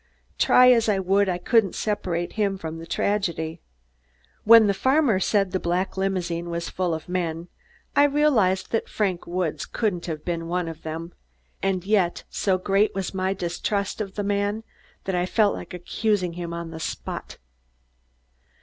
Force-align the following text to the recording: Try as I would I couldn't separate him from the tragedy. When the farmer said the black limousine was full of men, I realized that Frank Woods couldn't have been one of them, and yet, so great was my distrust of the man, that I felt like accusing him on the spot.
Try 0.39 0.71
as 0.71 0.89
I 0.89 0.97
would 0.97 1.29
I 1.29 1.37
couldn't 1.37 1.75
separate 1.75 2.33
him 2.33 2.57
from 2.57 2.79
the 2.79 2.87
tragedy. 2.87 3.61
When 4.45 4.65
the 4.65 4.73
farmer 4.73 5.19
said 5.19 5.51
the 5.51 5.59
black 5.59 5.95
limousine 5.95 6.49
was 6.49 6.71
full 6.71 6.95
of 6.95 7.07
men, 7.07 7.49
I 7.95 8.05
realized 8.05 8.71
that 8.71 8.89
Frank 8.89 9.27
Woods 9.27 9.67
couldn't 9.67 10.07
have 10.07 10.25
been 10.25 10.47
one 10.47 10.67
of 10.67 10.81
them, 10.81 11.13
and 11.61 11.85
yet, 11.85 12.23
so 12.31 12.57
great 12.57 12.95
was 12.95 13.13
my 13.13 13.35
distrust 13.35 14.01
of 14.01 14.15
the 14.15 14.23
man, 14.23 14.63
that 15.03 15.13
I 15.13 15.27
felt 15.27 15.53
like 15.53 15.71
accusing 15.71 16.33
him 16.33 16.51
on 16.51 16.71
the 16.71 16.79
spot. 16.79 17.37